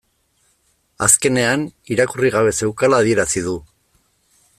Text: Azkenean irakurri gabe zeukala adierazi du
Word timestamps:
Azkenean 1.07 1.65
irakurri 1.97 2.31
gabe 2.39 2.55
zeukala 2.61 3.03
adierazi 3.05 3.45
du 3.49 3.55